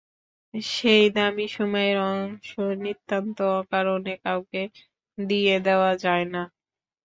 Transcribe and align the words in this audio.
সেই 0.53 1.05
দামী 1.15 1.45
সময়ের 1.51 1.97
অংশ 2.11 2.49
নিতান্ত 2.83 3.37
অকারণে 3.59 4.13
কাউকে 4.23 4.61
দিয়ে 5.17 5.55
দেওয়া 5.67 5.91
যায় 6.03 6.25
না। 6.33 6.43